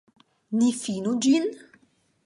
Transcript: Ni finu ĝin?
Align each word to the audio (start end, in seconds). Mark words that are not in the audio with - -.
Ni 0.61 0.71
finu 0.79 1.15
ĝin? 1.27 1.49